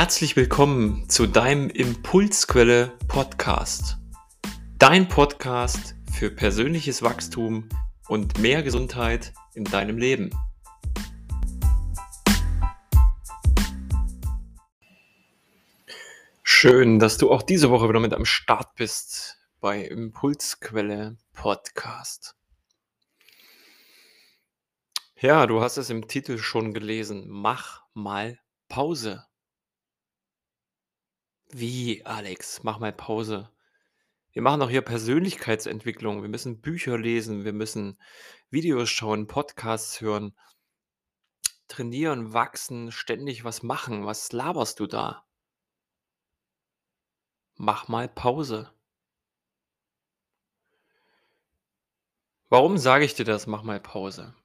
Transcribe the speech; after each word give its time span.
Herzlich 0.00 0.34
willkommen 0.34 1.10
zu 1.10 1.26
deinem 1.26 1.68
Impulsquelle 1.68 2.96
Podcast. 3.06 3.98
Dein 4.78 5.08
Podcast 5.08 5.94
für 6.10 6.30
persönliches 6.30 7.02
Wachstum 7.02 7.68
und 8.08 8.38
mehr 8.38 8.62
Gesundheit 8.62 9.34
in 9.52 9.64
deinem 9.64 9.98
Leben. 9.98 10.30
Schön, 16.42 16.98
dass 16.98 17.18
du 17.18 17.30
auch 17.30 17.42
diese 17.42 17.68
Woche 17.68 17.86
wieder 17.90 18.00
mit 18.00 18.14
am 18.14 18.24
Start 18.24 18.74
bist 18.76 19.36
bei 19.60 19.84
Impulsquelle 19.84 21.18
Podcast. 21.34 22.36
Ja, 25.18 25.46
du 25.46 25.60
hast 25.60 25.76
es 25.76 25.90
im 25.90 26.08
Titel 26.08 26.38
schon 26.38 26.72
gelesen. 26.72 27.26
Mach 27.28 27.82
mal 27.92 28.38
Pause. 28.70 29.26
Wie, 31.52 32.06
Alex? 32.06 32.62
Mach 32.62 32.78
mal 32.78 32.92
Pause. 32.92 33.50
Wir 34.32 34.42
machen 34.42 34.60
doch 34.60 34.70
hier 34.70 34.82
Persönlichkeitsentwicklung. 34.82 36.22
Wir 36.22 36.28
müssen 36.28 36.60
Bücher 36.60 36.96
lesen, 36.96 37.44
wir 37.44 37.52
müssen 37.52 37.98
Videos 38.50 38.88
schauen, 38.88 39.26
Podcasts 39.26 40.00
hören, 40.00 40.36
trainieren, 41.66 42.32
wachsen, 42.32 42.92
ständig 42.92 43.42
was 43.42 43.64
machen. 43.64 44.06
Was 44.06 44.30
laberst 44.30 44.78
du 44.78 44.86
da? 44.86 45.26
Mach 47.56 47.88
mal 47.88 48.08
Pause. 48.08 48.72
Warum 52.48 52.78
sage 52.78 53.04
ich 53.04 53.14
dir 53.14 53.24
das? 53.24 53.48
Mach 53.48 53.64
mal 53.64 53.80
Pause. 53.80 54.36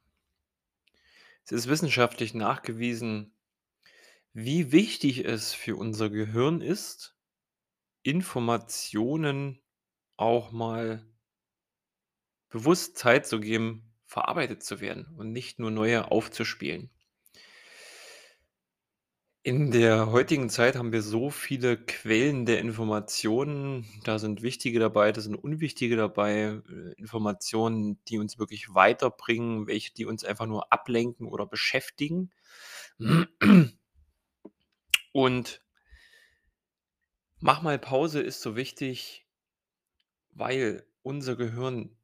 Es 1.44 1.52
ist 1.52 1.68
wissenschaftlich 1.68 2.34
nachgewiesen, 2.34 3.35
wie 4.38 4.70
wichtig 4.70 5.24
es 5.24 5.54
für 5.54 5.76
unser 5.76 6.10
Gehirn 6.10 6.60
ist, 6.60 7.16
Informationen 8.02 9.62
auch 10.18 10.52
mal 10.52 11.06
bewusst 12.50 12.98
Zeit 12.98 13.26
zu 13.26 13.40
geben, 13.40 13.94
verarbeitet 14.04 14.62
zu 14.62 14.82
werden 14.82 15.06
und 15.16 15.32
nicht 15.32 15.58
nur 15.58 15.70
neue 15.70 16.10
aufzuspielen. 16.10 16.90
In 19.42 19.70
der 19.70 20.10
heutigen 20.10 20.50
Zeit 20.50 20.76
haben 20.76 20.92
wir 20.92 21.00
so 21.00 21.30
viele 21.30 21.78
Quellen 21.78 22.44
der 22.44 22.58
Informationen. 22.58 23.86
Da 24.04 24.18
sind 24.18 24.42
wichtige 24.42 24.78
dabei, 24.78 25.12
da 25.12 25.22
sind 25.22 25.36
unwichtige 25.36 25.96
dabei. 25.96 26.60
Äh, 26.68 26.92
Informationen, 26.98 28.04
die 28.08 28.18
uns 28.18 28.38
wirklich 28.38 28.74
weiterbringen, 28.74 29.66
welche, 29.66 29.94
die 29.94 30.04
uns 30.04 30.24
einfach 30.24 30.44
nur 30.44 30.70
ablenken 30.74 31.26
oder 31.26 31.46
beschäftigen. 31.46 32.32
Und 35.16 35.62
mach 37.38 37.62
mal 37.62 37.78
Pause 37.78 38.20
ist 38.20 38.42
so 38.42 38.54
wichtig, 38.54 39.26
weil 40.32 40.86
unser 41.00 41.36
Gehirn 41.36 41.96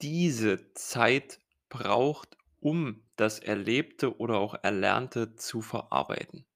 diese 0.00 0.72
Zeit 0.74 1.40
braucht, 1.68 2.36
um 2.60 3.02
das 3.16 3.40
Erlebte 3.40 4.16
oder 4.16 4.38
auch 4.38 4.54
Erlernte 4.62 5.34
zu 5.34 5.60
verarbeiten. 5.60 6.46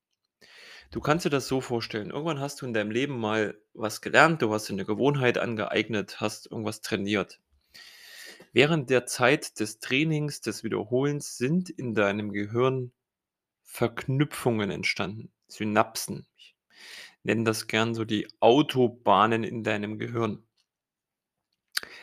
Du 0.92 1.00
kannst 1.00 1.24
dir 1.24 1.30
das 1.30 1.48
so 1.48 1.60
vorstellen, 1.60 2.10
irgendwann 2.10 2.38
hast 2.38 2.62
du 2.62 2.66
in 2.66 2.72
deinem 2.72 2.92
Leben 2.92 3.18
mal 3.18 3.60
was 3.74 4.00
gelernt, 4.00 4.42
du 4.42 4.54
hast 4.54 4.68
dir 4.68 4.74
eine 4.74 4.84
Gewohnheit 4.84 5.38
angeeignet, 5.38 6.20
hast 6.20 6.48
irgendwas 6.48 6.82
trainiert. 6.82 7.40
Während 8.52 8.90
der 8.90 9.06
Zeit 9.06 9.58
des 9.58 9.80
Trainings, 9.80 10.40
des 10.40 10.62
Wiederholens 10.62 11.36
sind 11.36 11.68
in 11.68 11.94
deinem 11.94 12.30
Gehirn 12.30 12.92
Verknüpfungen 13.66 14.70
entstanden. 14.70 15.30
Synapsen. 15.48 16.26
Ich 16.36 16.56
nenne 17.22 17.44
das 17.44 17.66
gern 17.66 17.94
so 17.94 18.04
die 18.04 18.26
Autobahnen 18.40 19.44
in 19.44 19.62
deinem 19.62 19.98
Gehirn. 19.98 20.46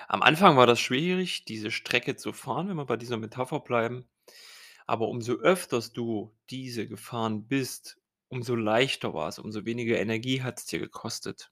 Am 0.08 0.22
Anfang 0.22 0.58
war 0.58 0.68
das 0.68 0.80
schwierig, 0.80 1.46
diese 1.46 1.72
Strecke 1.72 2.16
zu 2.16 2.34
fahren, 2.34 2.70
wenn 2.70 2.76
wir 2.76 2.86
bei 2.86 2.98
dieser 2.98 3.18
Metapher 3.18 3.62
bleiben. 3.62 4.08
Aber 4.86 5.08
umso 5.08 5.34
öfters 5.34 5.94
du 5.94 6.36
diese 6.50 6.88
gefahren 6.88 7.48
bist, 7.48 7.98
umso 8.28 8.56
leichter 8.56 9.14
war 9.14 9.30
es, 9.30 9.40
umso 9.40 9.66
weniger 9.66 10.00
Energie 10.00 10.42
hat 10.44 10.60
es 10.60 10.66
dir 10.66 10.80
gekostet. 10.80 11.52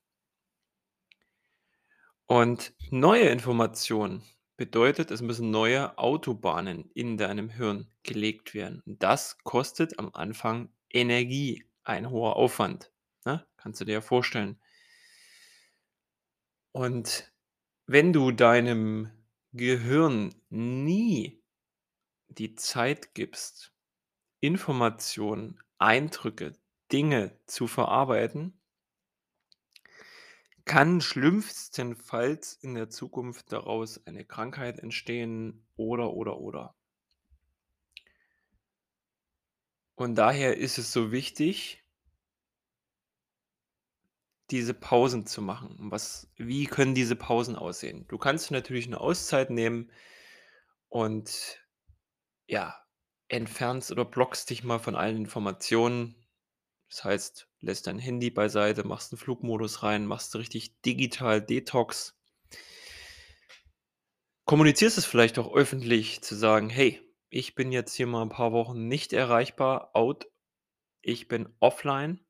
Und 2.26 2.74
neue 2.90 3.30
Informationen 3.30 4.24
bedeutet, 4.62 5.10
es 5.10 5.24
müssen 5.24 5.50
neue 5.50 5.98
Autobahnen 5.98 6.92
in 6.94 7.18
deinem 7.18 7.50
Hirn 7.50 7.88
gelegt 8.04 8.54
werden. 8.54 8.84
Und 8.86 9.02
das 9.02 9.40
kostet 9.40 9.98
am 9.98 10.12
Anfang 10.14 10.70
Energie 10.94 11.66
ein 11.84 12.12
hoher 12.12 12.36
Aufwand, 12.36 12.92
ne? 13.26 13.44
Kannst 13.58 13.82
du 13.82 13.86
dir 13.86 13.94
ja 13.94 14.02
vorstellen. 14.02 14.62
Und 16.74 17.34
wenn 17.88 18.14
du 18.14 18.30
deinem 18.30 19.10
Gehirn 19.52 20.36
nie 20.52 21.42
die 22.28 22.54
Zeit 22.54 23.16
gibst, 23.16 23.74
Informationen, 24.42 25.60
Eindrücke, 25.80 26.54
Dinge 26.92 27.36
zu 27.48 27.66
verarbeiten 27.66 28.61
kann 30.66 31.02
schlimmstenfalls 31.02 32.54
in 32.54 32.76
der 32.76 32.90
Zukunft 32.90 33.52
daraus 33.52 34.06
eine 34.06 34.26
Krankheit 34.26 34.80
entstehen 34.80 35.66
oder, 35.76 36.14
oder, 36.14 36.38
oder. 36.40 36.76
Und 39.96 40.16
daher 40.16 40.58
ist 40.58 40.78
es 40.78 40.92
so 40.92 41.12
wichtig 41.12 41.84
diese 44.50 44.74
Pausen 44.74 45.26
zu 45.26 45.42
machen. 45.42 45.78
was 45.92 46.30
wie 46.36 46.66
können 46.66 46.94
diese 46.94 47.16
Pausen 47.16 47.56
aussehen? 47.56 48.06
Du 48.10 48.18
kannst 48.18 48.52
natürlich 48.52 48.86
eine 48.88 49.00
Auszeit 49.00 49.50
nehmen 49.50 49.90
und 50.90 51.64
ja, 52.48 52.76
entfernst 53.30 53.92
oder 53.92 54.04
blockst 54.04 54.50
dich 54.50 54.64
mal 54.64 54.80
von 54.80 54.96
allen 54.96 55.16
Informationen. 55.16 56.21
Das 56.92 57.06
heißt, 57.06 57.48
lässt 57.62 57.88
dein 57.88 57.98
Handy 58.00 58.30
beiseite, 58.30 58.86
machst 58.86 59.14
einen 59.14 59.18
Flugmodus 59.18 59.82
rein, 59.82 60.06
machst 60.06 60.36
richtig 60.36 60.80
digital 60.82 61.42
Detox. 61.42 62.20
Kommunizierst 64.46 65.00
es 65.00 65.06
vielleicht 65.06 65.40
auch 65.40 65.52
öffentlich 65.56 66.22
zu 66.22 66.36
sagen: 66.36 66.70
„Hey, 66.70 67.02
ich 67.30 67.56
bin 67.56 67.72
jetzt 67.72 67.96
hier 67.96 68.06
mal 68.06 68.22
ein 68.22 68.30
paar 68.30 68.52
Wochen 68.52 68.88
nicht 68.88 69.14
erreichbar, 69.14 69.96
out. 69.96 70.28
Ich 71.02 71.28
bin 71.28 71.56
offline.“ 71.60 72.26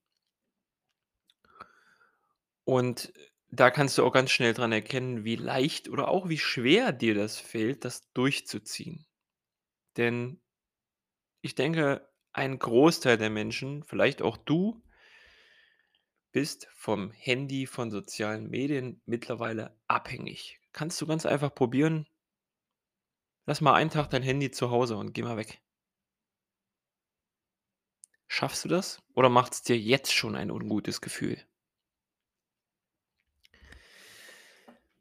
und 2.63 3.13
da 3.49 3.69
kannst 3.69 3.97
du 3.97 4.05
auch 4.05 4.13
ganz 4.13 4.31
schnell 4.31 4.53
dran 4.53 4.71
erkennen, 4.71 5.25
wie 5.25 5.35
leicht 5.35 5.89
oder 5.89 6.07
auch 6.07 6.29
wie 6.29 6.37
schwer 6.37 6.91
dir 6.93 7.15
das 7.15 7.37
fällt, 7.37 7.83
das 7.85 8.11
durchzuziehen. 8.13 9.05
Denn 9.97 10.41
ich 11.41 11.55
denke, 11.55 12.10
ein 12.33 12.59
Großteil 12.59 13.17
der 13.17 13.29
Menschen, 13.29 13.83
vielleicht 13.83 14.21
auch 14.21 14.37
du, 14.37 14.81
bist 16.31 16.67
vom 16.73 17.11
Handy, 17.11 17.65
von 17.65 17.91
sozialen 17.91 18.49
Medien 18.49 19.01
mittlerweile 19.05 19.77
abhängig. 19.87 20.59
Kannst 20.71 21.01
du 21.01 21.07
ganz 21.07 21.25
einfach 21.25 21.53
probieren. 21.53 22.07
Lass 23.45 23.59
mal 23.59 23.73
einen 23.73 23.89
Tag 23.89 24.09
dein 24.09 24.23
Handy 24.23 24.51
zu 24.51 24.71
Hause 24.71 24.95
und 24.95 25.13
geh 25.13 25.23
mal 25.23 25.37
weg. 25.37 25.61
Schaffst 28.27 28.63
du 28.63 28.69
das? 28.69 29.01
Oder 29.13 29.27
macht 29.27 29.53
es 29.53 29.61
dir 29.63 29.77
jetzt 29.77 30.13
schon 30.13 30.35
ein 30.35 30.51
ungutes 30.51 31.01
Gefühl? 31.01 31.37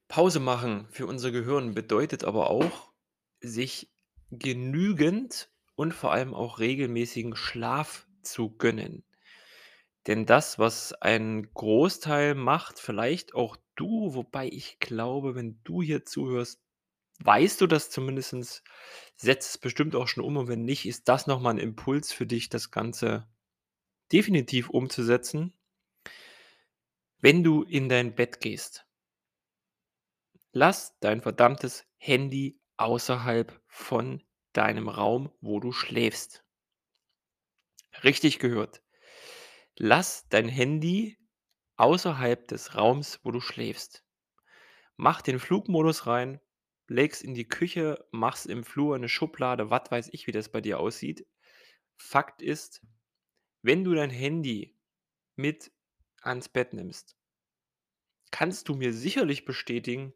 Pause 0.09 0.41
machen 0.41 0.89
für 0.91 1.07
unser 1.07 1.31
Gehirn 1.31 1.73
bedeutet 1.73 2.25
aber 2.25 2.51
auch, 2.51 2.93
sich 3.41 3.93
genügend 4.31 5.50
und 5.81 5.95
vor 5.95 6.13
allem 6.13 6.35
auch 6.35 6.59
regelmäßigen 6.59 7.35
Schlaf 7.35 8.07
zu 8.21 8.51
gönnen. 8.51 9.03
Denn 10.07 10.27
das, 10.27 10.59
was 10.59 10.93
ein 10.93 11.51
Großteil 11.55 12.35
macht, 12.35 12.79
vielleicht 12.79 13.35
auch 13.35 13.57
du, 13.77 14.13
wobei 14.13 14.47
ich 14.47 14.79
glaube, 14.79 15.35
wenn 15.35 15.59
du 15.65 15.81
hier 15.81 16.05
zuhörst, 16.05 16.61
weißt 17.21 17.63
du 17.63 17.67
das 17.67 17.89
zumindest, 17.89 18.63
setzt 19.17 19.51
es 19.51 19.59
bestimmt 19.59 19.97
auch 19.97 20.07
schon 20.07 20.23
um 20.23 20.37
und 20.37 20.49
wenn 20.49 20.67
nicht, 20.67 20.85
ist 20.85 21.09
das 21.09 21.27
nochmal 21.27 21.55
ein 21.55 21.59
Impuls 21.59 22.13
für 22.13 22.27
dich, 22.27 22.51
das 22.51 22.71
Ganze 22.71 23.27
definitiv 24.13 24.69
umzusetzen. 24.69 25.55
Wenn 27.21 27.43
du 27.43 27.63
in 27.63 27.89
dein 27.89 28.15
Bett 28.15 28.43
gehst, 28.43 28.85
Lass 30.53 30.99
dein 30.99 31.23
verdammtes 31.23 31.87
Handy 31.97 32.61
außerhalb 32.77 33.61
von 33.69 34.21
deinem 34.53 34.89
Raum, 34.89 35.31
wo 35.41 35.61
du 35.61 35.73
schläfst. 35.73 36.45
Richtig 38.05 38.39
gehört. 38.39 38.83
Lass 39.77 40.29
dein 40.29 40.49
Handy 40.49 41.19
außerhalb 41.77 42.47
des 42.49 42.75
Raums, 42.75 43.21
wo 43.25 43.31
du 43.31 43.41
schläfst. 43.41 44.05
Mach 44.97 45.23
den 45.23 45.39
Flugmodus 45.39 46.07
rein, 46.07 46.41
legst 46.89 47.23
in 47.23 47.35
die 47.35 47.49
Küche, 47.49 48.07
machst 48.13 48.47
im 48.47 48.65
Flur 48.65 48.95
eine 48.95 49.09
Schublade, 49.09 49.71
was 49.71 49.91
weiß 49.91 50.11
ich, 50.13 50.27
wie 50.27 50.33
das 50.33 50.51
bei 50.51 50.61
dir 50.61 50.79
aussieht. 50.79 51.27
Fakt 51.97 52.43
ist, 52.43 52.83
wenn 53.63 53.85
du 53.85 53.95
dein 53.95 54.11
Handy 54.11 54.79
mit 55.37 55.73
ans 56.23 56.49
Bett 56.49 56.75
nimmst, 56.75 57.17
kannst 58.31 58.69
du 58.69 58.75
mir 58.75 58.93
sicherlich 58.93 59.45
bestätigen, 59.45 60.15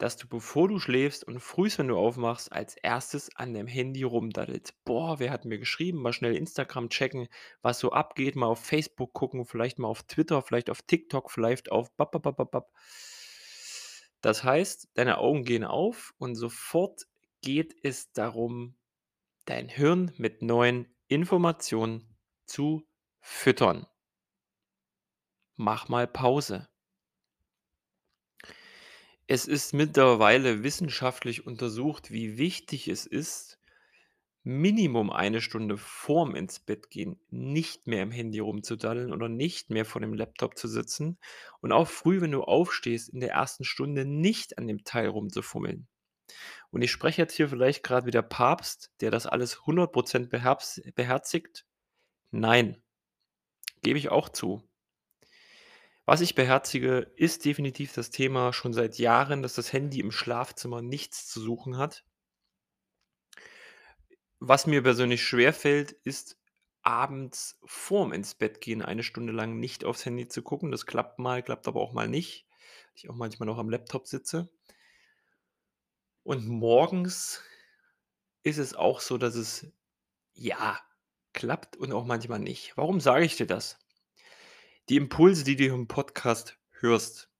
dass 0.00 0.16
du, 0.16 0.26
bevor 0.28 0.68
du 0.68 0.78
schläfst 0.80 1.24
und 1.24 1.40
frühs, 1.40 1.78
wenn 1.78 1.88
du 1.88 1.96
aufmachst, 1.96 2.52
als 2.52 2.76
Erstes 2.76 3.34
an 3.36 3.54
dem 3.54 3.66
Handy 3.68 4.02
rumdaddelst. 4.02 4.74
„Boah, 4.84 5.18
wer 5.20 5.30
hat 5.30 5.44
mir 5.44 5.58
geschrieben?“ 5.58 6.02
Mal 6.02 6.12
schnell 6.12 6.36
Instagram 6.36 6.88
checken, 6.90 7.28
was 7.62 7.78
so 7.80 7.92
abgeht, 7.92 8.36
mal 8.36 8.46
auf 8.46 8.64
Facebook 8.64 9.12
gucken, 9.14 9.44
vielleicht 9.44 9.78
mal 9.78 9.88
auf 9.88 10.02
Twitter, 10.04 10.42
vielleicht 10.42 10.70
auf 10.70 10.82
TikTok, 10.82 11.30
vielleicht 11.30 11.70
auf 11.72 11.90
bap. 11.96 12.14
Das 14.22 14.44
heißt, 14.44 14.88
deine 14.94 15.18
Augen 15.18 15.44
gehen 15.44 15.64
auf 15.64 16.14
und 16.18 16.34
sofort 16.34 17.06
geht 17.42 17.74
es 17.82 18.12
darum, 18.12 18.76
dein 19.46 19.68
Hirn 19.68 20.12
mit 20.18 20.42
neuen 20.42 20.88
Informationen 21.08 22.16
zu 22.46 22.88
füttern. 23.20 23.86
Mach 25.54 25.88
mal 25.88 26.08
Pause. 26.08 26.69
Es 29.32 29.46
ist 29.46 29.74
mittlerweile 29.74 30.64
wissenschaftlich 30.64 31.46
untersucht, 31.46 32.10
wie 32.10 32.36
wichtig 32.36 32.88
es 32.88 33.06
ist, 33.06 33.60
Minimum 34.42 35.12
eine 35.12 35.40
Stunde 35.40 35.76
vorm 35.76 36.34
Ins-Bett-Gehen 36.34 37.16
nicht 37.30 37.86
mehr 37.86 38.02
im 38.02 38.10
Handy 38.10 38.40
rumzudaddeln 38.40 39.12
oder 39.12 39.28
nicht 39.28 39.70
mehr 39.70 39.84
vor 39.84 40.00
dem 40.00 40.14
Laptop 40.14 40.58
zu 40.58 40.66
sitzen 40.66 41.16
und 41.60 41.70
auch 41.70 41.86
früh, 41.86 42.20
wenn 42.20 42.32
du 42.32 42.42
aufstehst, 42.42 43.08
in 43.08 43.20
der 43.20 43.30
ersten 43.30 43.62
Stunde 43.62 44.04
nicht 44.04 44.58
an 44.58 44.66
dem 44.66 44.82
Teil 44.82 45.06
rumzufummeln. 45.06 45.86
Und 46.72 46.82
ich 46.82 46.90
spreche 46.90 47.22
jetzt 47.22 47.34
hier 47.34 47.48
vielleicht 47.48 47.84
gerade 47.84 48.06
wie 48.06 48.10
der 48.10 48.22
Papst, 48.22 48.90
der 49.00 49.12
das 49.12 49.28
alles 49.28 49.60
100 49.60 50.28
beherbs 50.28 50.82
beherzigt. 50.96 51.66
Nein, 52.32 52.82
gebe 53.82 53.96
ich 53.96 54.08
auch 54.08 54.28
zu. 54.28 54.68
Was 56.10 56.22
ich 56.22 56.34
beherzige, 56.34 57.12
ist 57.14 57.44
definitiv 57.44 57.92
das 57.92 58.10
Thema 58.10 58.52
schon 58.52 58.72
seit 58.72 58.98
Jahren, 58.98 59.42
dass 59.42 59.54
das 59.54 59.72
Handy 59.72 60.00
im 60.00 60.10
Schlafzimmer 60.10 60.82
nichts 60.82 61.28
zu 61.28 61.40
suchen 61.40 61.76
hat. 61.76 62.04
Was 64.40 64.66
mir 64.66 64.82
persönlich 64.82 65.22
schwerfällt, 65.22 65.92
ist 65.92 66.36
abends 66.82 67.60
vorm 67.64 68.12
Ins-Bett-Gehen 68.12 68.82
eine 68.82 69.04
Stunde 69.04 69.32
lang 69.32 69.60
nicht 69.60 69.84
aufs 69.84 70.04
Handy 70.04 70.26
zu 70.26 70.42
gucken. 70.42 70.72
Das 70.72 70.84
klappt 70.84 71.20
mal, 71.20 71.44
klappt 71.44 71.68
aber 71.68 71.80
auch 71.80 71.92
mal 71.92 72.08
nicht. 72.08 72.44
Ich 72.96 73.08
auch 73.08 73.14
manchmal 73.14 73.46
noch 73.46 73.58
am 73.58 73.70
Laptop 73.70 74.08
sitze. 74.08 74.50
Und 76.24 76.44
morgens 76.48 77.40
ist 78.42 78.58
es 78.58 78.74
auch 78.74 78.98
so, 78.98 79.16
dass 79.16 79.36
es, 79.36 79.72
ja, 80.32 80.80
klappt 81.34 81.76
und 81.76 81.92
auch 81.92 82.04
manchmal 82.04 82.40
nicht. 82.40 82.76
Warum 82.76 82.98
sage 82.98 83.24
ich 83.24 83.36
dir 83.36 83.46
das? 83.46 83.78
Die 84.90 84.96
Impulse, 84.96 85.44
die 85.44 85.54
du 85.54 85.66
im 85.66 85.86
Podcast 85.86 86.58
hörst, 86.80 87.30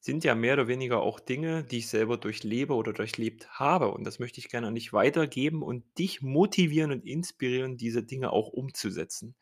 sind 0.00 0.24
ja 0.24 0.34
mehr 0.34 0.54
oder 0.54 0.68
weniger 0.68 1.02
auch 1.02 1.20
Dinge, 1.20 1.62
die 1.62 1.78
ich 1.78 1.88
selber 1.88 2.16
durchlebe 2.16 2.72
oder 2.72 2.94
durchlebt 2.94 3.46
habe. 3.50 3.90
Und 3.90 4.04
das 4.04 4.18
möchte 4.18 4.40
ich 4.40 4.48
gerne 4.48 4.68
an 4.68 4.74
dich 4.74 4.94
weitergeben 4.94 5.62
und 5.62 5.84
dich 5.98 6.22
motivieren 6.22 6.90
und 6.90 7.04
inspirieren, 7.04 7.76
diese 7.76 8.02
Dinge 8.02 8.32
auch 8.32 8.48
umzusetzen, 8.48 9.36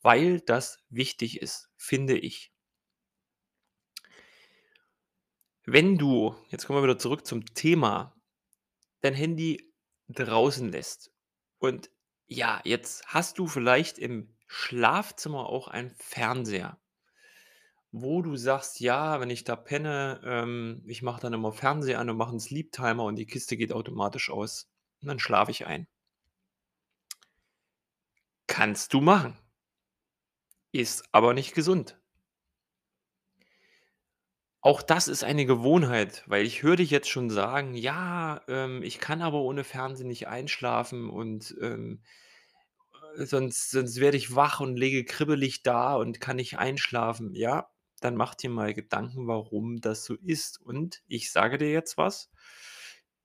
weil 0.00 0.38
das 0.38 0.78
wichtig 0.88 1.42
ist, 1.42 1.70
finde 1.76 2.16
ich. 2.16 2.52
Wenn 5.64 5.98
du, 5.98 6.36
jetzt 6.50 6.68
kommen 6.68 6.78
wir 6.78 6.84
wieder 6.84 7.00
zurück 7.00 7.26
zum 7.26 7.46
Thema, 7.46 8.14
dein 9.00 9.14
Handy 9.14 9.72
draußen 10.06 10.70
lässt 10.70 11.10
und 11.58 11.90
ja, 12.28 12.60
jetzt 12.62 13.04
hast 13.08 13.40
du 13.40 13.48
vielleicht 13.48 13.98
im 13.98 14.35
Schlafzimmer 14.48 15.46
auch 15.48 15.66
einen 15.68 15.90
Fernseher 15.90 16.78
wo 17.92 18.22
du 18.22 18.36
sagst: 18.36 18.80
„Ja, 18.80 19.20
wenn 19.20 19.30
ich 19.30 19.42
da 19.44 19.56
penne, 19.56 20.20
ähm, 20.24 20.82
ich 20.86 21.02
mache 21.02 21.20
dann 21.20 21.32
immer 21.32 21.52
Fernseher 21.52 21.98
an 22.00 22.10
und 22.10 22.16
mache 22.16 22.32
'n 22.34 22.40
Sleep 22.40 22.70
Timer 22.72 23.04
und 23.04 23.16
die 23.16 23.26
Kiste 23.26 23.56
geht 23.56 23.72
automatisch 23.72 24.30
aus 24.30 24.68
und 25.02 25.08
dann 25.08 25.18
schlafe 25.18 25.50
ich 25.50 25.66
ein.“ 25.66 25.86
Kannst 28.48 28.92
du 28.92 29.00
machen. 29.00 29.36
Ist 30.74 31.04
aber 31.12 31.34
nicht 31.34 31.54
gesund. 31.54 31.98
Auch 34.62 34.82
das 34.82 35.06
ist 35.08 35.22
eine 35.24 35.46
Gewohnheit, 35.46 36.24
weil 36.26 36.44
ich 36.44 36.62
höre 36.62 36.76
dich 36.76 36.90
jetzt 36.90 37.08
schon 37.08 37.30
sagen: 37.30 37.74
„Ja, 37.74 38.40
ähm, 38.48 38.82
ich 38.82 38.98
kann 38.98 39.22
aber 39.22 39.40
ohne 39.40 39.64
Fernsehen 39.64 40.08
nicht 40.08 40.26
einschlafen 40.28 41.08
und, 41.10 41.54
ähm, 41.62 42.00
äh, 42.02 42.06
sonst 43.16 43.70
sonst 43.70 44.00
werde 44.00 44.16
ich 44.16 44.34
wach 44.34 44.60
und 44.60 44.76
liege 44.76 45.04
kribbelig 45.04 45.62
da 45.62 45.96
und 45.96 46.20
kann 46.20 46.36
nicht 46.36 46.58
einschlafen.“ 46.58 47.34
Ja, 47.34 47.70
dann 48.00 48.16
mach 48.16 48.34
dir 48.34 48.50
mal 48.50 48.74
Gedanken, 48.74 49.26
warum 49.26 49.80
das 49.80 50.04
so 50.04 50.14
ist. 50.14 50.60
Und 50.60 51.02
ich 51.06 51.32
sage 51.32 51.58
dir 51.58 51.70
jetzt 51.70 51.96
was: 51.98 52.30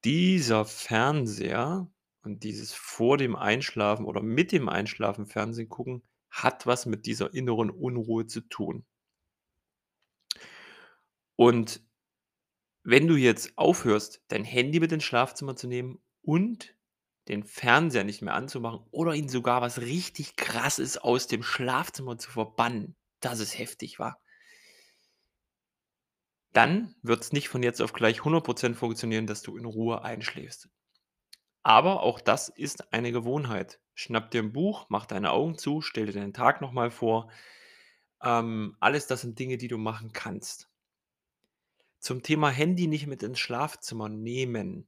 Dieser 0.04 0.66
Fernseher 0.66 1.90
und 2.24 2.44
dieses 2.44 2.74
vor 2.74 3.18
dem 3.18 3.36
Einschlafen 3.36 4.06
oder 4.06 4.22
mit 4.22 4.52
dem 4.52 4.70
Einschlafen 4.70 5.26
Fernsehen 5.26 5.70
gucken 5.70 6.04
hat 6.32 6.66
was 6.66 6.86
mit 6.86 7.06
dieser 7.06 7.34
inneren 7.34 7.70
Unruhe 7.70 8.26
zu 8.26 8.42
tun. 8.42 8.86
Und 11.36 11.82
wenn 12.84 13.08
du 13.08 13.16
jetzt 13.16 13.58
aufhörst, 13.58 14.24
dein 14.30 14.44
Handy 14.44 14.80
mit 14.80 14.92
ins 14.92 15.04
Schlafzimmer 15.04 15.56
zu 15.56 15.68
nehmen 15.68 16.00
und 16.22 16.76
den 17.28 17.44
Fernseher 17.44 18.04
nicht 18.04 18.22
mehr 18.22 18.34
anzumachen 18.36 18.86
oder 18.92 19.14
ihn 19.16 19.30
sogar 19.30 19.62
was 19.62 19.82
richtig 19.82 20.36
Krasses 20.36 20.98
aus 20.98 21.28
dem 21.28 21.44
Schlafzimmer 21.44 22.18
zu 22.18 22.32
verbannen, 22.32 22.96
das 23.22 23.40
ist 23.40 23.58
heftig, 23.58 24.00
wa? 24.00 24.18
Dann 26.54 26.96
wird's 27.02 27.32
nicht 27.34 27.48
von 27.50 27.64
jetzt 27.64 27.82
auf 27.82 27.92
gleich 27.94 28.22
100% 28.24 28.76
funktionieren, 28.76 29.28
dass 29.28 29.42
du 29.42 29.58
in 29.58 29.66
Ruhe 29.66 30.02
einschläfst. 30.04 30.70
Aber 31.64 32.04
auch 32.04 32.22
das 32.22 32.50
ist 32.50 32.94
eine 32.94 33.12
Gewohnheit. 33.12 33.80
Schnapp 33.96 34.32
dir 34.32 34.42
'n 34.42 34.54
Buch, 34.54 34.88
mach 34.90 35.06
deine 35.06 35.32
Augen 35.32 35.58
zu, 35.58 35.82
stell 35.82 36.08
dir 36.08 36.14
deinen 36.14 36.34
Tag 36.34 36.62
noch 36.62 36.72
mal 36.74 36.92
vor. 36.92 37.32
Ähm, 38.24 38.78
alles 38.82 39.08
das 39.08 39.22
sind 39.22 39.40
Dinge, 39.40 39.58
die 39.58 39.68
du 39.70 39.78
machen 39.78 40.14
kannst. 40.14 40.70
Zum 42.00 42.24
Thema 42.24 42.50
Handy 42.50 42.88
nicht 42.88 43.06
mit 43.06 43.22
ins 43.22 43.38
Schlafzimmer 43.40 44.10
nehmen 44.10 44.88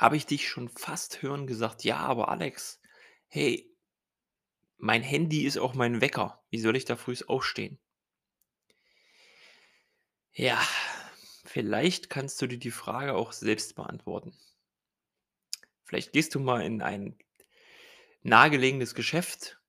habe 0.00 0.16
ich 0.16 0.26
dich 0.26 0.48
schon 0.48 0.68
fast 0.68 1.22
hören 1.22 1.46
gesagt: 1.46 1.84
„Ja, 1.84 1.98
aber 1.98 2.28
Alex, 2.30 2.80
hey 3.28 3.70
mein 4.78 5.02
Handy 5.02 5.42
ist 5.44 5.58
auch 5.58 5.74
mein 5.74 6.00
Wecker. 6.00 6.42
Wie 6.50 6.58
soll 6.58 6.74
ich 6.74 6.84
da 6.86 6.96
frühs 6.96 7.28
aufstehen?“ 7.28 7.78
Ja, 10.34 10.60
vielleicht 11.44 12.08
kannst 12.10 12.40
du 12.42 12.46
dir 12.46 12.58
die 12.58 12.70
Frage 12.70 13.14
auch 13.14 13.32
selbst 13.32 13.74
beantworten. 13.74 14.32
Vielleicht 15.84 16.12
gehst 16.12 16.34
du 16.34 16.40
mal 16.40 16.62
in 16.62 16.80
ein 16.82 17.16
nahegelegenes 18.22 18.94
Geschäft 18.94 19.60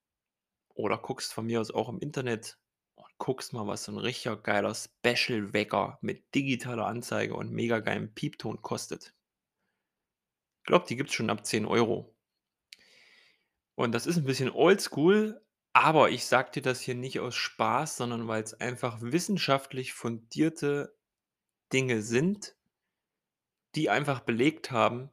oder 0.76 0.98
guckst 0.98 1.34
von 1.34 1.46
mir 1.48 1.62
aus 1.62 1.72
auch 1.72 1.90
im 1.90 2.00
Internet 2.00 2.60
und 2.96 3.08
guckst 3.18 3.54
mal, 3.54 3.68
was 3.68 3.86
so 3.86 3.92
'n 3.94 3.98
richtiger 4.00 4.38
geiler 4.38 4.76
Special-Wecker 4.76 6.00
mit 6.02 6.36
digitaler 6.36 6.88
Anzeige 6.88 7.36
und 7.36 7.52
mega 7.52 7.80
geilem 7.80 8.14
Piepton 8.14 8.62
kostet. 8.62 9.14
Glaube, 10.66 10.86
die 10.88 10.96
gibt's 10.96 11.14
schon 11.14 11.30
ab 11.30 11.46
10 11.46 11.66
€. 11.66 12.14
Und 13.80 13.94
das 13.94 14.06
ist 14.06 14.18
'n 14.18 14.26
bisschen 14.26 14.52
oldschool, 14.52 15.42
aber 15.74 16.10
ich 16.10 16.26
sage 16.26 16.52
dir 16.52 16.62
das 16.62 16.82
hier 16.82 16.96
nicht 16.96 17.20
aus 17.20 17.36
Spaß, 17.36 17.98
sondern 17.98 18.28
weil's 18.28 18.54
einfach 18.54 18.98
wissenschaftlich 19.02 19.94
fundierte 19.94 20.96
Dinge 21.74 22.02
sind 22.02 22.56
die 23.76 23.90
einfach 23.90 24.20
belegt 24.22 24.72
haben, 24.72 25.10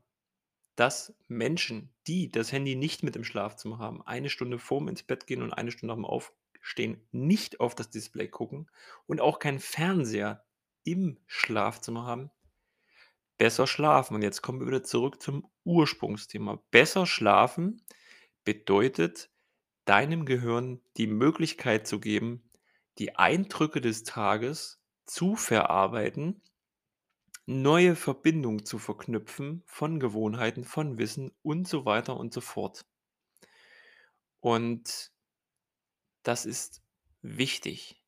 dass 0.77 1.15
Menschen, 1.29 1.95
die 2.07 2.31
das 2.33 2.53
Handy 2.53 2.77
nicht 2.77 3.03
mit 3.03 3.17
im 3.17 3.25
Schlafzimmer 3.25 3.79
haben, 3.79 4.03
eine 4.07 4.31
Stunde 4.31 4.59
vorm 4.59 4.89
Ins-Bett-Gehen 4.89 5.43
und 5.43 5.53
eine 5.53 5.73
Stunde 5.73 5.95
nach'm 5.95 6.05
Aufstehen 6.07 7.07
nicht 7.13 7.61
auf 7.61 7.75
das 7.75 7.91
Display 7.91 8.29
gucken 8.29 8.71
und 9.07 9.21
auch 9.21 9.39
keinen 9.41 9.61
Fernseher 9.61 10.45
im 10.85 11.19
Schlafzimmer 11.27 12.05
haben 12.07 12.31
besser 13.39 13.67
schlafen. 13.67 14.15
Und 14.15 14.23
jetzt 14.23 14.43
kommen 14.43 14.61
wir 14.61 14.67
wieder 14.67 14.83
zurück 14.83 15.23
zum 15.23 15.49
Ursprungsthema. 15.65 16.63
Besser 16.71 17.07
schlafen 17.07 17.83
bedeutet, 18.45 19.31
deinem 19.85 20.27
Gehirn 20.27 20.83
die 20.99 21.07
Möglichkeit 21.07 21.87
zu 21.87 21.99
geben, 21.99 22.51
die 22.99 23.17
Eindrücke 23.17 23.81
des 23.81 24.03
Tages 24.05 24.83
zu 25.07 25.35
verarbeiten, 25.35 26.43
neue 27.47 27.97
Verbindungen 27.97 28.67
zu 28.67 28.79
verknüpfen 28.79 29.63
von 29.65 29.99
Gewohnheiten, 29.99 30.65
von 30.65 30.99
Wissen 30.99 31.33
und 31.43 31.67
so 31.67 31.87
weiter 31.87 32.19
und 32.19 32.35
so 32.35 32.43
fort. 32.43 32.85
Und 34.41 35.11
das 36.23 36.45
ist 36.45 36.83
wichtig. 37.23 38.05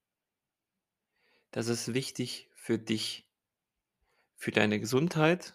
Das 1.52 1.68
ist 1.68 1.94
wichtig 1.94 2.50
für 2.54 2.78
dich 2.78 3.29
für 4.40 4.52
deine 4.52 4.80
Gesundheit 4.80 5.54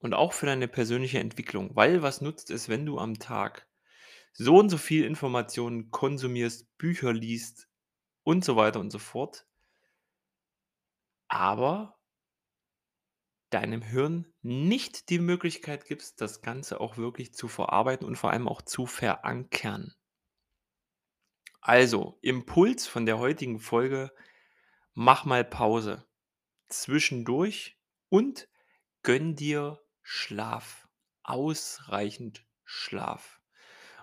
und 0.00 0.12
auch 0.12 0.32
für 0.32 0.46
deine 0.46 0.66
persönliche 0.66 1.20
Entwicklung, 1.20 1.76
weil 1.76 2.02
was 2.02 2.20
nutzt 2.20 2.50
es, 2.50 2.68
wenn 2.68 2.84
du 2.84 2.98
am 2.98 3.20
Tag 3.20 3.68
so 4.32 4.56
und 4.56 4.70
so 4.70 4.76
viel 4.76 5.04
Informationen 5.04 5.92
konsumierst, 5.92 6.76
Bücher 6.78 7.12
liest 7.12 7.68
und 8.24 8.44
so 8.44 8.56
weiter 8.56 8.80
und 8.80 8.90
so 8.90 8.98
fort. 8.98 9.46
Aber 11.28 12.00
deinem 13.50 13.82
Hirn 13.82 14.32
nicht 14.42 15.08
die 15.08 15.20
Möglichkeit 15.20 15.84
gibst, 15.84 16.20
das 16.20 16.42
Ganze 16.42 16.80
auch 16.80 16.96
wirklich 16.96 17.34
zu 17.34 17.46
verarbeiten 17.46 18.04
und 18.04 18.16
vor 18.16 18.32
allem 18.32 18.48
auch 18.48 18.62
zu 18.62 18.86
verankern. 18.86 19.94
Also, 21.60 22.18
Impuls 22.20 22.88
von 22.88 23.06
der 23.06 23.20
heutigen 23.20 23.60
Folge: 23.60 24.10
Mach 24.92 25.24
mal 25.24 25.44
Pause 25.44 26.04
zwischendurch 26.66 27.78
und 28.12 28.46
gönn 29.02 29.36
dir 29.36 29.80
Schlaf, 30.02 30.86
ausreichend 31.22 32.44
Schlaf. 32.62 33.40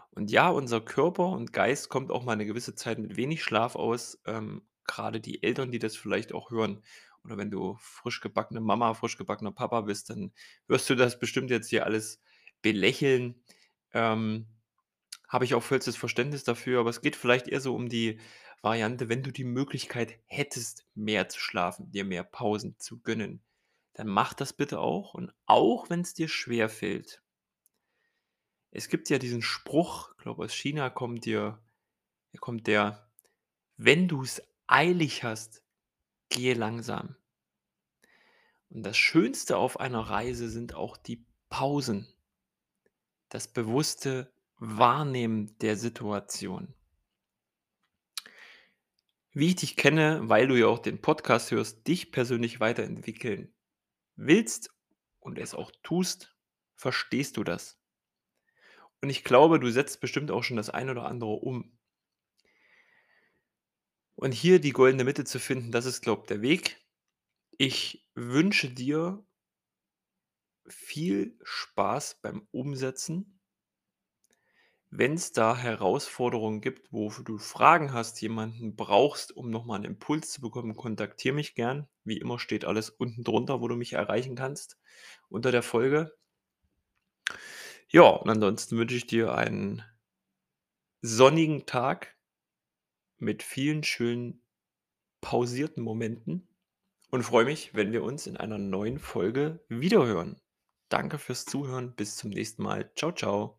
Und 0.09 0.31
ja, 0.31 0.49
unser 0.49 0.81
Körper 0.81 1.27
und 1.27 1.53
Geist 1.53 1.89
kommt 1.89 2.09
auch 2.09 2.23
mal 2.23 2.31
eine 2.31 2.47
gewisse 2.47 2.73
Zeit 2.73 2.97
mit 2.97 3.17
wenig 3.17 3.43
Schlaf 3.43 3.75
aus. 3.75 4.19
Ähm, 4.25 4.63
grade 4.85 5.21
die 5.21 5.43
Eltern, 5.43 5.69
die 5.69 5.77
das 5.77 5.95
vielleicht 5.95 6.33
auch 6.33 6.49
hören 6.49 6.81
oder 7.23 7.37
wenn 7.37 7.51
du 7.51 7.77
frisch 7.79 8.19
gebackene 8.19 8.61
Mama, 8.61 8.95
frisch 8.95 9.15
gebackener 9.15 9.51
Papa 9.51 9.81
bist, 9.81 10.09
dann 10.09 10.33
wirst 10.65 10.89
du 10.89 10.95
das 10.95 11.19
bestimmt 11.19 11.51
jetzt 11.51 11.69
hier 11.69 11.85
alles 11.85 12.19
belächeln. 12.63 13.43
Ähm, 13.93 14.47
habe 15.27 15.45
ich 15.45 15.53
auch 15.53 15.61
vollstes 15.61 15.97
Verständnis 15.97 16.43
dafür, 16.43 16.79
aber 16.79 16.89
es 16.89 17.01
geht 17.01 17.15
vielleicht 17.15 17.47
eher 17.47 17.61
so 17.61 17.75
um 17.75 17.89
die 17.89 18.19
Variante, 18.63 19.07
wenn 19.07 19.21
du 19.21 19.31
die 19.31 19.43
Möglichkeit 19.43 20.17
hättest, 20.25 20.87
mehr 20.95 21.29
zu 21.29 21.39
schlafen, 21.39 21.91
dir 21.91 22.05
mehr 22.05 22.23
Pausen 22.23 22.75
zu 22.79 22.99
gönnen, 23.01 23.43
dann 23.99 24.07
mach 24.07 24.33
das 24.33 24.53
bitte 24.53 24.79
auch 24.79 25.13
und 25.13 25.33
auch 25.45 25.89
wenn 25.89 25.99
es 25.99 26.13
dir 26.13 26.29
schwerfällt. 26.29 27.21
Es 28.71 28.87
gibt 28.87 29.09
ja 29.09 29.19
diesen 29.19 29.41
Spruch, 29.41 30.11
ich 30.11 30.23
glaube 30.23 30.45
aus 30.45 30.53
China 30.53 30.89
kommt 30.89 31.25
dir 31.25 31.61
kommt 32.39 32.67
der: 32.67 33.11
„Wenn 33.75 34.07
du 34.07 34.21
es 34.21 34.41
eilig 34.67 35.25
hast, 35.25 35.65
gehe 36.29 36.53
langsam.“ 36.53 37.17
Und 38.69 38.83
das 38.83 38.95
Schönste 38.95 39.57
auf 39.57 39.81
einer 39.81 39.99
Reise 39.99 40.47
sind 40.47 40.75
auch 40.75 40.95
die 40.95 41.25
Pausen. 41.49 42.07
Das 43.27 43.49
bewusste 43.49 44.31
Wahrnehmen 44.59 45.57
der 45.59 45.75
Situation. 45.75 46.73
Wie 49.33 49.47
ich 49.47 49.55
dich 49.57 49.75
kenne, 49.75 50.21
weil 50.29 50.47
du 50.47 50.55
ja 50.55 50.67
auch 50.67 50.79
den 50.79 51.01
Podcast 51.01 51.51
hörst, 51.51 51.85
dich 51.85 52.13
persönlich 52.13 52.61
weiterentwickeln 52.61 53.53
willst 54.19 54.73
und 55.19 55.39
es 55.39 55.53
auch 55.53 55.71
tust, 55.83 56.35
verstehst 56.75 57.37
du 57.37 57.43
das. 57.43 57.79
Und 59.01 59.09
ich 59.09 59.23
glaube, 59.23 59.59
du 59.59 59.69
setzt 59.71 60.01
bestimmt 60.01 60.31
auch 60.31 60.43
schon 60.43 60.57
das 60.57 60.69
ein 60.69 60.89
oder 60.89 61.05
andere 61.05 61.31
um. 61.31 61.77
Und 64.15 64.33
hier 64.33 64.59
die 64.59 64.73
goldene 64.73 65.05
Mitte 65.05 65.23
zu 65.23 65.39
finden, 65.39 65.71
das 65.71 65.85
ist, 65.85 66.01
glaube 66.01 66.23
ich, 66.23 66.27
der 66.27 66.41
Weg. 66.41 66.85
Ich 67.57 68.05
wünsche 68.15 68.69
dir 68.69 69.25
viel 70.67 71.37
Spaß 71.43 72.19
beim 72.21 72.47
Umsetzen. 72.51 73.38
Wenn 74.91 75.13
es 75.15 75.31
da 75.31 75.57
Herausforderungen 75.57 76.61
gibt, 76.61 76.91
wo 76.93 77.09
du 77.09 77.39
Fragen 77.39 77.91
hast, 77.91 78.21
jemanden 78.21 78.75
brauchst, 78.75 79.35
um 79.35 79.49
noch 79.49 79.65
mal 79.65 79.77
'n 79.77 79.83
Impuls 79.83 80.29
zu 80.31 80.41
bekommen, 80.41 80.75
kontaktiere 80.75 81.33
mich 81.33 81.55
gern. 81.55 81.87
Wie 82.03 82.17
immer 82.19 82.37
steht 82.37 82.65
alles 82.65 82.91
unten 82.91 83.23
drunter, 83.23 83.61
wo 83.61 83.67
du 83.67 83.75
mich 83.75 83.93
erreichen 83.93 84.35
kannst 84.35 84.77
unter 85.29 85.51
der 85.51 85.63
Folge. 85.63 86.13
Ja, 87.91 88.03
und 88.09 88.29
ansonsten 88.29 88.77
wünsche 88.77 88.95
ich 88.95 89.07
dir 89.07 89.33
einen 89.35 89.83
sonnigen 91.03 91.65
Tag 91.65 92.15
mit 93.17 93.43
vielen 93.43 93.83
schönen 93.83 94.41
pausierten 95.21 95.83
Momenten 95.83 96.47
und 97.11 97.23
freue 97.23 97.45
mich, 97.45 97.75
wenn 97.75 97.91
wir 97.93 98.03
uns 98.03 98.27
in 98.27 98.37
einer 98.37 98.57
neuen 98.59 98.99
Folge 98.99 99.65
wiederhören. 99.69 100.41
Danke 100.89 101.19
fürs 101.19 101.45
Zuhören. 101.45 101.95
Bis 101.95 102.17
zum 102.17 102.31
nächsten 102.31 102.63
Mal. 102.63 102.91
Tschau, 102.95 103.11
tschau. 103.13 103.58